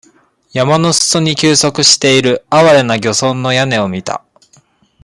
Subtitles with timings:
[0.51, 4.25] 山の裾に休息している、憐れな漁村の屋根を見た。